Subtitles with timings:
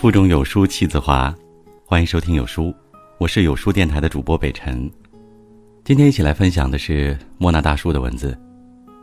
[0.00, 1.34] 腹中有书气自华，
[1.84, 2.74] 欢迎收听有书，
[3.18, 4.90] 我是有书电台的主播北辰。
[5.84, 8.34] 今天一起来分享的是莫那大叔的文字，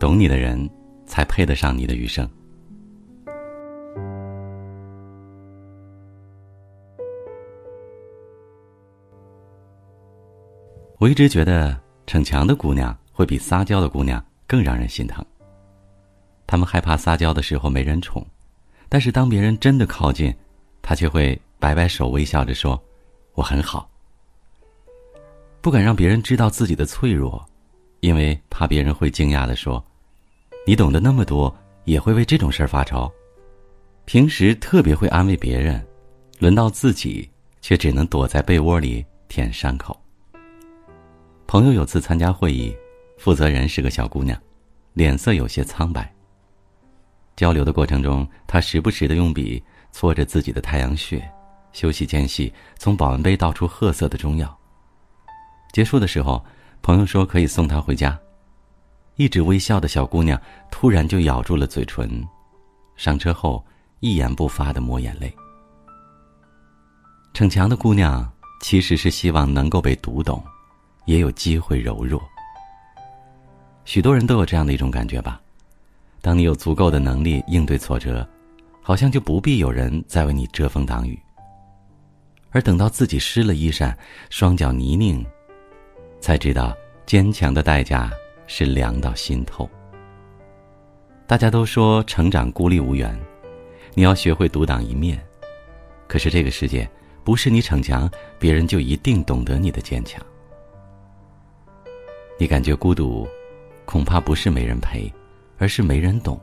[0.00, 0.68] 懂你的人
[1.06, 2.28] 才配得上你的余生。
[10.98, 15.24] 我一直觉得逞强的姑娘会比撒娇的姑娘更让人心疼。
[16.48, 18.26] 她们害怕撒娇的时候没人宠，
[18.88, 20.34] 但是当别人真的靠近，
[20.90, 22.76] 他却会摆摆手，微笑着说
[23.34, 23.88] ：“我很好。”
[25.62, 27.48] 不敢让别人知道自己的脆弱，
[28.00, 29.80] 因为怕别人会惊讶的说
[30.66, 33.08] ：“你懂得那么多，也会为这种事儿发愁？”
[34.04, 35.80] 平时特别会安慰别人，
[36.40, 39.96] 轮到自己却只能躲在被窝里舔伤口。
[41.46, 42.76] 朋友有次参加会议，
[43.16, 44.36] 负责人是个小姑娘，
[44.94, 46.12] 脸色有些苍白。
[47.36, 51.22] 交流的过程中，她时不时的用笔搓着自己的太阳穴，
[51.72, 54.58] 休息间隙从保温杯倒出褐色的中药。
[55.72, 56.44] 结束的时候，
[56.82, 58.18] 朋友说可以送她回家。
[59.16, 62.26] 一直微笑的小姑娘突然就咬住了嘴唇，
[62.96, 63.64] 上车后
[64.00, 65.34] 一言不发的抹眼泪。
[67.34, 68.30] 逞强的姑娘
[68.62, 70.42] 其实是希望能够被读懂。
[71.06, 72.22] 也有机会柔弱。
[73.84, 75.40] 许多人都有这样的一种感觉吧：
[76.20, 78.28] 当你有足够的能力应对挫折，
[78.90, 81.16] 好像就不必有人再为你遮风挡雨。
[82.50, 83.96] 而等到自己湿了衣衫，
[84.30, 85.24] 双脚泥泞，
[86.18, 86.76] 才知道
[87.06, 88.10] 坚强的代价
[88.48, 89.70] 是凉到心透。
[91.24, 93.16] 大家都说成长孤立无援，
[93.94, 95.24] 你要学会独当一面。
[96.08, 96.90] 可是这个世界，
[97.22, 98.10] 不是你逞强，
[98.40, 100.20] 别人就一定懂得你的坚强。
[102.40, 103.24] 你感觉孤独，
[103.84, 105.08] 恐怕不是没人陪，
[105.58, 106.40] 而是没人懂。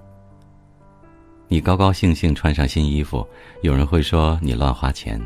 [1.49, 3.25] 你高高兴兴穿上新衣服，
[3.61, 5.17] 有人会说你乱花钱；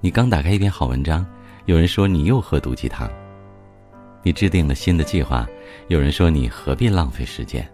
[0.00, 1.26] 你刚打开一篇好文章，
[1.66, 3.08] 有人说你又喝毒鸡汤；
[4.22, 5.46] 你制定了新的计划，
[5.88, 7.68] 有人说你何必浪费时间。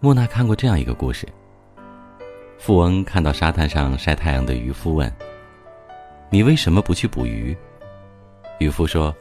[0.00, 1.28] 莫娜看过这样一个故事：
[2.58, 5.12] 富翁看到沙滩上晒太阳的渔夫问
[6.30, 7.56] ：“你为什么不去捕鱼？”
[8.58, 9.14] 渔夫说。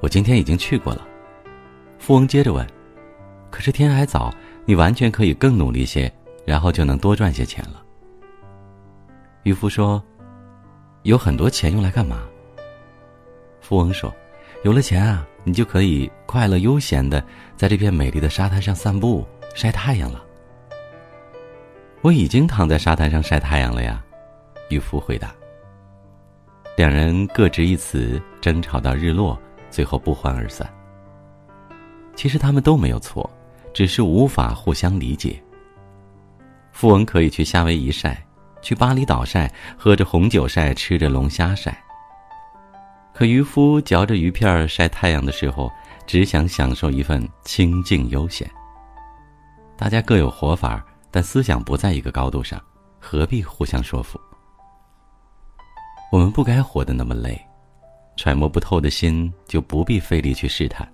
[0.00, 1.06] 我今天已经去过了，
[1.96, 2.66] 富翁接着问
[3.52, 4.34] ：“可是天还早，
[4.64, 6.12] 你完全可以更努力些，
[6.44, 7.82] 然后就能多赚些钱了。”
[9.44, 10.02] 渔夫说
[11.02, 12.22] ：“有很多钱用来干嘛？”
[13.60, 14.12] 富翁说
[14.64, 17.24] ：“有了钱啊，你就可以快乐悠闲的
[17.56, 20.24] 在这片美丽的沙滩上散步晒太阳了。”
[22.02, 24.04] 我已经躺在沙滩上晒太阳了呀，
[24.70, 25.34] 渔夫回答。
[26.76, 29.38] 两人各执一词，争吵到日落。
[29.70, 30.70] 最后不欢而散。
[32.14, 33.28] 其实他们都没有错，
[33.72, 35.42] 只是无法互相理解。
[36.72, 38.24] 富翁可以去夏威夷晒，
[38.60, 41.76] 去巴厘岛晒，喝着红酒晒，吃着龙虾晒。
[43.14, 45.70] 可渔夫嚼着鱼片晒太阳的时候，
[46.06, 48.50] 只想享受一份清静悠闲。
[49.76, 52.60] 大家各有活法，但思想不在一个高度上，
[52.98, 54.18] 何必互相说服？
[56.10, 57.40] 我们不该活得那么累。
[58.16, 60.86] 揣摩不透的心，就不必费力去试探；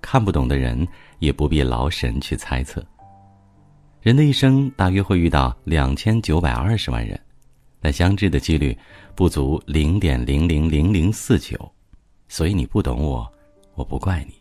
[0.00, 0.86] 看不懂的人，
[1.18, 2.84] 也不必劳神去猜测。
[4.02, 7.18] 人的一生大约会遇到两千九百二十万人，
[7.78, 8.76] 但相知的几率
[9.14, 11.72] 不足零点零零零零四九，
[12.26, 13.32] 所以你不懂我，
[13.74, 14.34] 我不怪你。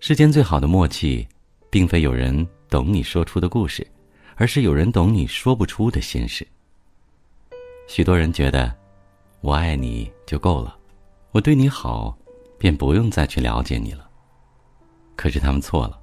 [0.00, 1.28] 世间最好的默契，
[1.68, 3.86] 并非有人懂你说出的故事，
[4.36, 6.48] 而是有人懂你说不出的心事。
[7.86, 8.74] 许多人觉得。
[9.42, 10.78] 我爱你就够了，
[11.32, 12.16] 我对你好，
[12.58, 14.08] 便不用再去了解你了。
[15.16, 16.00] 可是他们错了，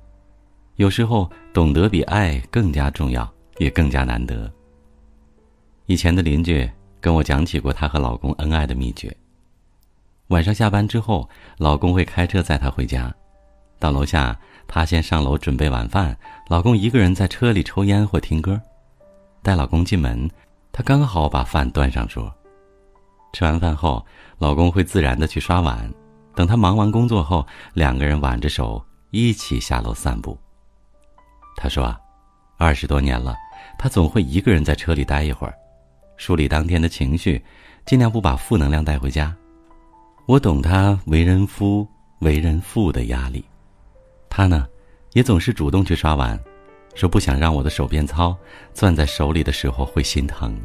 [0.79, 4.49] 有时候懂得比爱更加重要，也更加难得。
[5.87, 9.13] 以前的邻居跟我讲起过她和老公恩爱的秘诀。
[10.27, 11.27] 晚上下班之后，
[11.57, 13.13] 老公会开车载她回家，
[13.77, 14.39] 到楼下，
[14.69, 16.17] 她先上楼准备晚饭，
[16.47, 18.57] 老公一个人在车里抽烟或听歌。
[19.43, 20.31] 带老公进门，
[20.71, 22.33] 她刚好把饭端上桌。
[23.33, 24.05] 吃完饭后，
[24.37, 25.93] 老公会自然的去刷碗。
[26.33, 28.81] 等他忙完工作后，两个人挽着手
[29.11, 30.39] 一起下楼散步。
[31.61, 31.99] 他说：“啊，
[32.57, 33.35] 二十多年了，
[33.77, 35.53] 他总会一个人在车里待一会儿，
[36.15, 37.43] 梳理当天的情绪，
[37.85, 39.35] 尽量不把负能量带回家。
[40.25, 41.85] 我懂他为人夫、
[42.19, 43.43] 为人父的压力。
[44.29, 44.65] 他呢，
[45.11, 46.39] 也总是主动去刷碗，
[46.95, 48.33] 说不想让我的手变糙，
[48.73, 50.57] 攥在手里的时候会心疼。”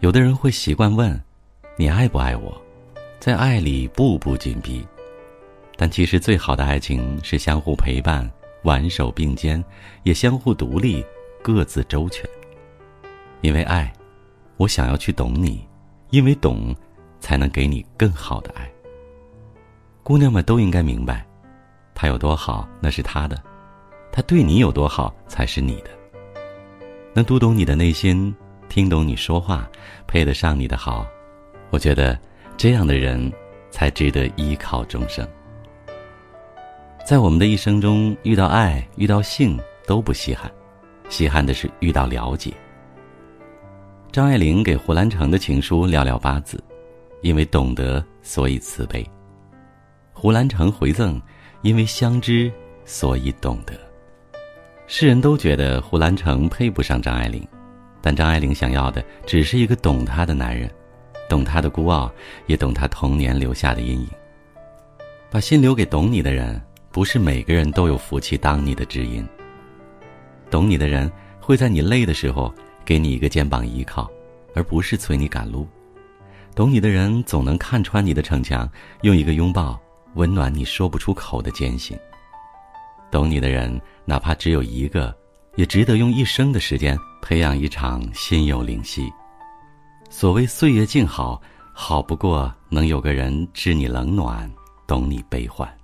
[0.00, 1.18] 有的人会习惯问
[1.78, 2.60] ：“你爱不爱我？”
[3.18, 4.86] 在爱里步步紧逼，
[5.76, 8.30] 但其实最好的爱情是相互陪伴、
[8.62, 9.62] 挽手并肩，
[10.02, 11.04] 也相互独立，
[11.42, 12.28] 各自周全。
[13.40, 13.92] 因为爱，
[14.56, 15.66] 我想要去懂你，
[16.10, 16.74] 因为懂，
[17.20, 18.70] 才能给你更好的爱。
[20.02, 21.26] 姑娘们都应该明白，
[21.94, 23.40] 他有多好那是他的，
[24.10, 25.90] 他对你有多好才是你的。
[27.14, 28.34] 能读懂你的内心，
[28.68, 29.68] 听懂你说话，
[30.06, 31.06] 配得上你的好，
[31.70, 32.18] 我觉得
[32.56, 33.32] 这样的人
[33.70, 35.28] 才值得依靠终生。
[37.08, 40.52] 在我们的一生中，遇到爱、遇到性都不稀罕，
[41.08, 42.52] 稀罕的是遇到了解。
[44.12, 46.62] 张爱玲给胡兰成的情书寥寥八字，
[47.22, 49.02] 因为懂得，所以慈悲。
[50.12, 51.18] 胡兰成回赠，
[51.62, 52.52] 因为相知，
[52.84, 53.72] 所以懂得。
[54.86, 57.42] 世人都觉得胡兰成配不上张爱玲，
[58.02, 60.70] 但张爱玲想要的只是一个懂她的男人，
[61.26, 62.12] 懂她的孤傲，
[62.44, 64.08] 也懂她童年留下的阴影。
[65.30, 66.60] 把心留给懂你的人，
[66.90, 69.26] 不是每个人都有福气当你的知音。
[70.50, 72.52] 懂你的人会在你累的时候。
[72.84, 74.10] 给你一个肩膀依靠，
[74.54, 75.68] 而不是催你赶路。
[76.54, 78.66] 懂你的人总能看穿你的逞强，
[79.02, 79.78] 用一个拥抱
[80.14, 81.94] 温暖你说不出口的艰辛。
[83.10, 85.14] 懂你的人，哪怕只有一个，
[85.56, 89.06] 也值得用一生的时间培养一场心有灵犀。
[90.08, 91.38] 所谓岁月静好，
[91.74, 94.50] 好不过能有个人知你冷暖，
[94.86, 95.77] 懂你悲欢。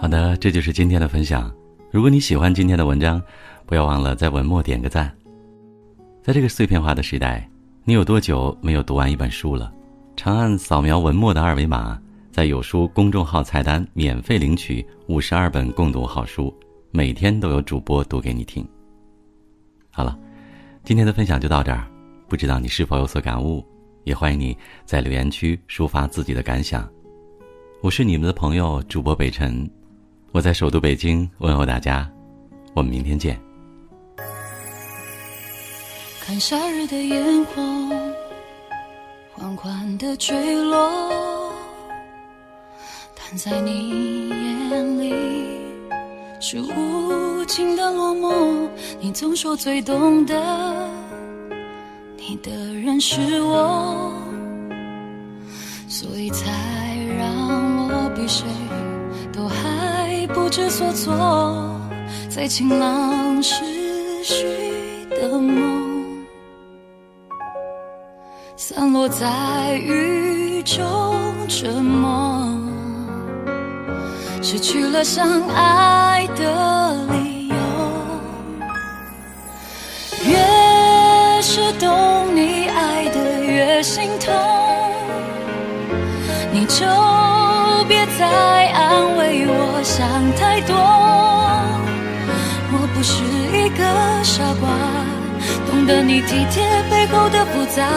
[0.00, 1.50] 好的，这就是今天的分享。
[1.90, 3.22] 如果你喜欢今天的文章，
[3.64, 5.10] 不要忘了在文末点个赞。
[6.22, 7.48] 在这个碎片化的时代，
[7.84, 9.72] 你有多久没有读完一本书了？
[10.14, 11.98] 长按扫描文末的二维码，
[12.30, 16.54] 在有书公众号菜单免费领取五十二本共读好书，
[16.96, 18.64] 每天都有主播读给你听。
[19.90, 20.16] 好了，
[20.84, 21.84] 今天的分享就到这儿，
[22.28, 23.66] 不知道你是否有所感悟？
[24.04, 26.88] 也欢迎你在留言区抒发自己的感想。
[27.82, 29.68] 我是你们的朋友主播北辰。
[30.30, 32.08] 我在首都北京问候大家，
[32.74, 33.36] 我们明天见。
[36.20, 37.60] 看夏日的烟火，
[39.32, 41.52] 缓缓的坠落，
[43.16, 45.43] 但在你眼里
[46.46, 48.68] 是无尽的落寞。
[49.00, 50.34] 你总说最懂得
[52.18, 54.12] 你的人是我，
[55.88, 56.44] 所以才
[57.18, 57.26] 让
[57.88, 58.44] 我比谁
[59.32, 60.26] 都还。
[60.34, 61.80] 不知所措，
[62.28, 63.64] 在晴朗逝
[64.22, 64.44] 去
[65.10, 66.24] 的梦，
[68.56, 71.14] 散落在雨中
[71.48, 71.93] 沉默，
[74.46, 77.56] 失去了相爱的理由。
[80.22, 84.34] 越是懂你爱的越心痛，
[86.52, 86.84] 你就
[87.88, 89.80] 别再安慰我。
[89.82, 90.06] 想
[90.36, 90.76] 太多，
[92.70, 93.24] 我不是
[93.56, 93.82] 一个
[94.22, 94.68] 傻瓜，
[95.70, 97.88] 懂得你体贴背后的复杂，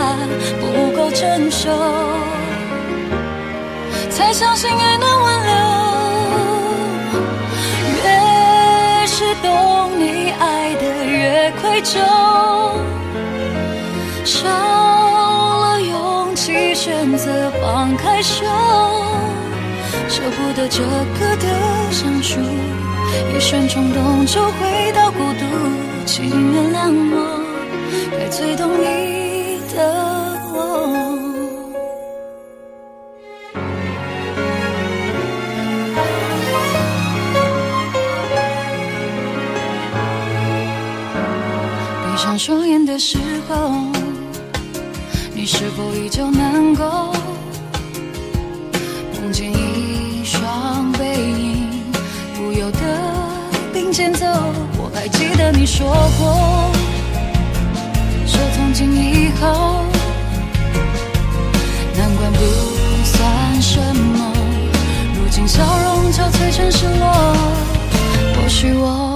[0.61, 1.69] 不够成熟，
[4.09, 5.66] 才相信爱能挽留。
[9.43, 11.99] 懂你爱的越愧疚，
[14.25, 18.45] 少了勇气选择放开手。
[20.09, 21.45] 舍不得这个的
[21.91, 22.39] 相处，
[23.35, 25.45] 一瞬冲动就回到孤独，
[26.05, 27.15] 请原谅我，
[28.11, 30.26] 该最懂你的
[42.37, 43.17] 闭上双眼的时
[43.49, 43.71] 候，
[45.33, 47.11] 你是否依旧能够？
[49.15, 51.67] 梦见一双背影，
[52.35, 52.77] 不由得
[53.73, 54.27] 并肩走，
[54.77, 55.87] 我还记得你说
[56.19, 56.69] 过，
[58.27, 59.83] 说从今以后，
[61.97, 62.39] 难关不
[63.03, 64.31] 算什么。
[65.15, 67.35] 如今笑容憔悴成失落，
[68.35, 69.06] 或许我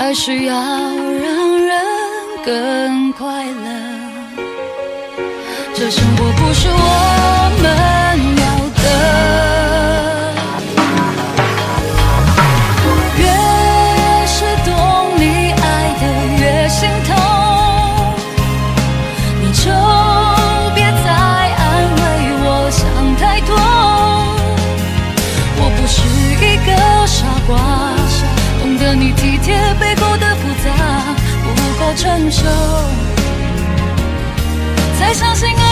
[0.00, 1.78] 爱是要让人
[2.42, 4.40] 更快乐。
[5.74, 7.89] 这生活不是我们。
[32.20, 32.44] 分手。
[34.98, 35.69] 才相信爱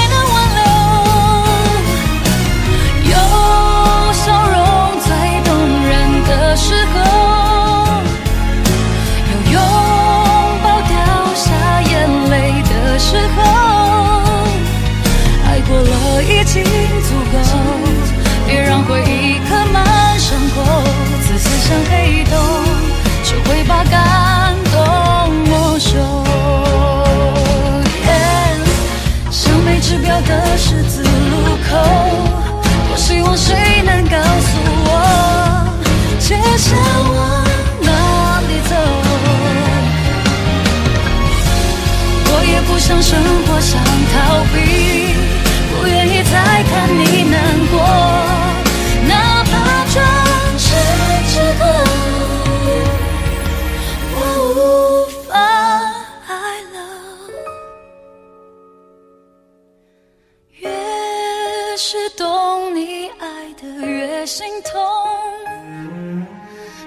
[64.28, 64.78] 心痛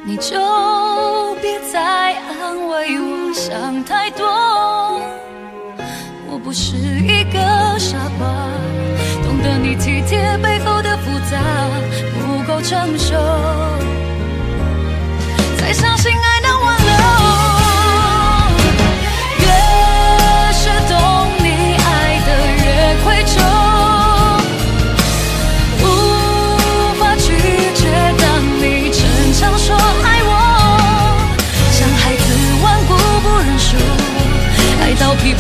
[0.06, 0.38] 你就
[1.42, 4.28] 别再安慰我想太多。
[6.30, 7.40] 我不是一个
[7.80, 8.28] 傻瓜
[9.24, 11.42] 懂得你体贴背后的复杂
[12.14, 13.51] 不够成熟。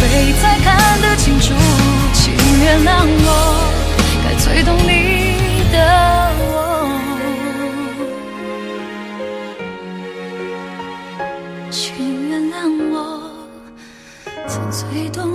[0.02, 1.54] 杯才看得清楚，
[2.12, 3.30] 请原谅我，
[4.24, 4.90] 该最懂你
[5.72, 5.78] 的
[6.40, 6.44] 我。
[11.70, 12.54] 请原谅
[12.92, 12.98] 我，
[14.48, 15.31] 曾最懂。